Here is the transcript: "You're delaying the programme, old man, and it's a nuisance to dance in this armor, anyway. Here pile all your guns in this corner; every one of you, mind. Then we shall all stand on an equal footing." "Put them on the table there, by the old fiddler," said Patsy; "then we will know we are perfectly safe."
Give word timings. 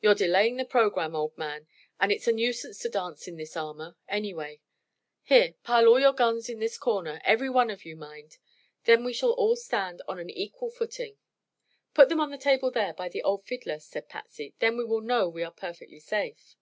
"You're 0.00 0.14
delaying 0.14 0.56
the 0.56 0.64
programme, 0.64 1.14
old 1.14 1.36
man, 1.36 1.68
and 2.00 2.10
it's 2.10 2.26
a 2.26 2.32
nuisance 2.32 2.78
to 2.78 2.88
dance 2.88 3.28
in 3.28 3.36
this 3.36 3.54
armor, 3.54 3.98
anyway. 4.08 4.62
Here 5.24 5.56
pile 5.62 5.88
all 5.88 6.00
your 6.00 6.14
guns 6.14 6.48
in 6.48 6.58
this 6.58 6.78
corner; 6.78 7.20
every 7.22 7.50
one 7.50 7.68
of 7.68 7.84
you, 7.84 7.94
mind. 7.94 8.38
Then 8.84 9.04
we 9.04 9.12
shall 9.12 9.32
all 9.32 9.56
stand 9.56 10.00
on 10.08 10.18
an 10.18 10.30
equal 10.30 10.70
footing." 10.70 11.18
"Put 11.92 12.08
them 12.08 12.18
on 12.18 12.30
the 12.30 12.38
table 12.38 12.70
there, 12.70 12.94
by 12.94 13.10
the 13.10 13.22
old 13.22 13.44
fiddler," 13.44 13.78
said 13.78 14.08
Patsy; 14.08 14.54
"then 14.58 14.78
we 14.78 14.86
will 14.86 15.02
know 15.02 15.28
we 15.28 15.42
are 15.42 15.52
perfectly 15.52 16.00
safe." 16.00 16.56